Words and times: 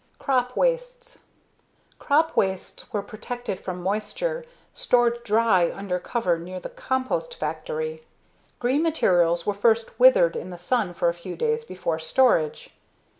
Crop 0.17 0.57
Wastes 0.57 1.19
Crop 1.99 2.35
wastes 2.35 2.91
were 2.91 3.03
protected 3.03 3.59
from 3.59 3.83
moisture, 3.83 4.45
stored 4.73 5.23
dry 5.23 5.71
under 5.71 5.99
cover 5.99 6.39
near 6.39 6.59
the 6.59 6.69
compost 6.69 7.35
factory. 7.35 8.03
Green 8.57 8.81
materials 8.81 9.45
were 9.45 9.53
first 9.53 9.99
withered 9.99 10.35
in 10.35 10.49
the 10.49 10.57
sun 10.57 10.95
for 10.95 11.07
a 11.07 11.13
few 11.13 11.35
days 11.35 11.63
before 11.63 11.99
storage. 11.99 12.73